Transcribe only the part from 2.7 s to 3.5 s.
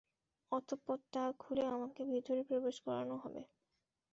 করানো হবে।